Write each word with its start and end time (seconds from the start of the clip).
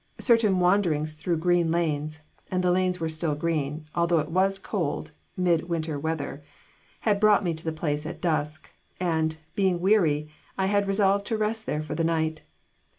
Certain 0.19 0.59
wanderings 0.59 1.13
through 1.13 1.37
green 1.37 1.69
lanes 1.69 2.21
(and 2.49 2.63
the 2.63 2.71
lanes 2.71 2.99
were 2.99 3.07
still 3.07 3.35
green, 3.35 3.85
although 3.93 4.17
it 4.17 4.31
was 4.31 4.57
cold, 4.57 5.11
mid 5.37 5.69
winter 5.69 5.99
weather) 5.99 6.41
had 7.01 7.19
brought 7.19 7.43
me 7.43 7.53
to 7.53 7.63
the 7.63 7.71
place 7.71 8.03
at 8.07 8.19
dusk, 8.19 8.71
and, 8.99 9.37
being 9.53 9.79
weary, 9.79 10.27
I 10.57 10.65
had 10.65 10.87
resolved 10.87 11.27
to 11.27 11.37
rest 11.37 11.67
there 11.67 11.83
for 11.83 11.93
the 11.93 12.03
night. 12.03 12.41